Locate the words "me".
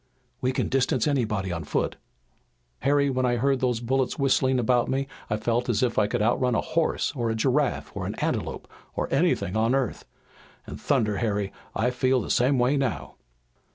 4.89-5.07